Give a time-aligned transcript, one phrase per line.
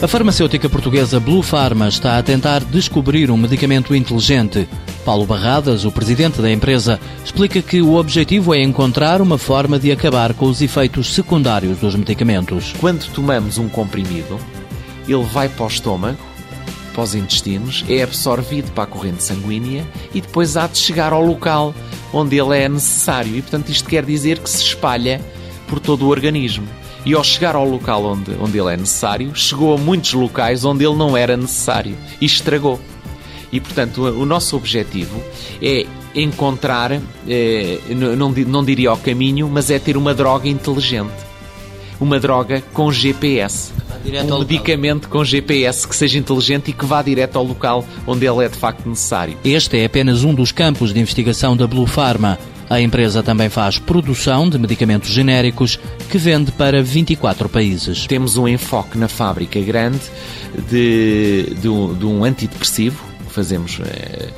[0.00, 4.68] A farmacêutica portuguesa Blue Pharma está a tentar descobrir um medicamento inteligente.
[5.04, 9.90] Paulo Barradas, o presidente da empresa, explica que o objetivo é encontrar uma forma de
[9.90, 12.72] acabar com os efeitos secundários dos medicamentos.
[12.78, 14.38] Quando tomamos um comprimido,
[15.08, 16.18] ele vai para o estômago,
[16.92, 21.24] para os intestinos, é absorvido para a corrente sanguínea e depois há de chegar ao
[21.24, 21.74] local
[22.12, 23.36] onde ele é necessário.
[23.36, 25.20] E, portanto, isto quer dizer que se espalha
[25.66, 26.68] por todo o organismo
[27.04, 30.84] e ao chegar ao local onde, onde ele é necessário, chegou a muitos locais onde
[30.84, 32.80] ele não era necessário e estragou.
[33.52, 35.22] E, portanto, o, nosso objetivo
[35.62, 41.26] é encontrar, eh, não, não diria o caminho, mas é ter uma droga inteligente.
[41.98, 43.72] Uma droga com GPS.
[44.30, 48.44] Um medicamento com GPS que seja inteligente e que vá direto ao local onde ele
[48.44, 49.36] é de facto necessário.
[49.44, 52.38] Este é apenas um dos campos de investigação da Blue Pharma.
[52.70, 55.78] A empresa também faz produção de medicamentos genéricos
[56.10, 58.06] que vende para 24 países.
[58.06, 60.00] Temos um enfoque na fábrica grande
[60.68, 64.28] de, de, um, de um antidepressivo, fazemos é,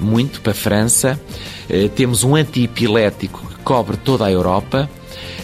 [0.00, 1.20] muito para a França.
[1.68, 4.88] É, temos um antiepilético que cobre toda a Europa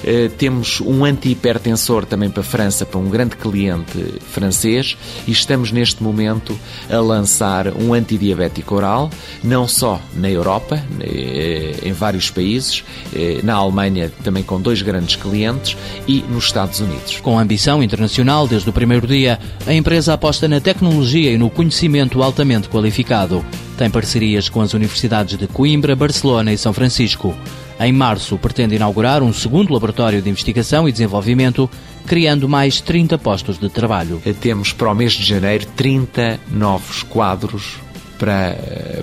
[0.04, 5.72] eh, temos um antihipertensor também para a França, para um grande cliente francês, e estamos
[5.72, 6.58] neste momento
[6.90, 9.10] a lançar um antidiabético oral,
[9.42, 12.84] não só na Europa, eh, em vários países,
[13.14, 17.20] eh, na Alemanha também com dois grandes clientes e nos Estados Unidos.
[17.20, 22.22] Com ambição internacional desde o primeiro dia, a empresa aposta na tecnologia e no conhecimento
[22.22, 23.44] altamente qualificado.
[23.76, 27.34] Tem parcerias com as universidades de Coimbra, Barcelona e São Francisco.
[27.80, 31.68] Em março, pretende inaugurar um segundo laboratório de investigação e desenvolvimento,
[32.06, 34.22] criando mais 30 postos de trabalho.
[34.40, 37.78] Temos para o mês de janeiro 30 novos quadros
[38.22, 38.56] para,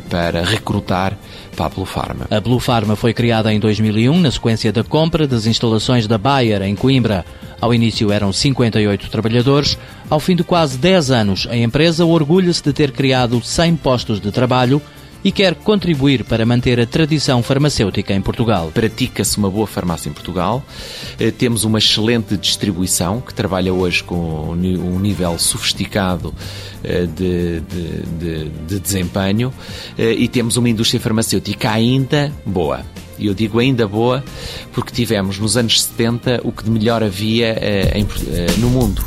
[0.10, 1.18] para recrutar
[1.54, 2.26] para a Blue Pharma.
[2.32, 6.62] A Blue Pharma foi criada em 2001 na sequência da compra das instalações da Bayer
[6.62, 7.26] em Coimbra.
[7.62, 9.78] Ao início eram 58 trabalhadores.
[10.10, 14.32] Ao fim de quase 10 anos, a empresa orgulha-se de ter criado 100 postos de
[14.32, 14.82] trabalho
[15.24, 18.72] e quer contribuir para manter a tradição farmacêutica em Portugal.
[18.74, 20.64] Pratica-se uma boa farmácia em Portugal.
[21.20, 26.34] Eh, temos uma excelente distribuição que trabalha hoje com um nível sofisticado
[26.84, 29.54] eh, de, de, de, de desempenho
[29.98, 32.86] eh, e temos uma indústria farmacêutica ainda boa.
[33.20, 34.24] E eu digo ainda boa
[34.74, 37.56] porque tivemos nos anos 70 o que de melhor havia
[38.58, 39.04] no mundo.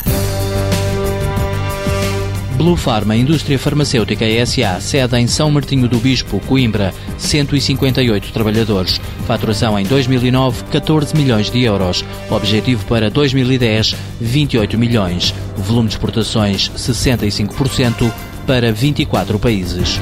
[2.56, 9.00] Blue Pharma Indústria Farmacêutica SA, sede em São Martinho do Bispo, Coimbra, 158 trabalhadores.
[9.26, 12.04] Faturação em 2009, 14 milhões de euros.
[12.30, 15.34] Objetivo para 2010, 28 milhões.
[15.56, 18.12] Volume de exportações, 65%
[18.46, 19.98] para 24 países.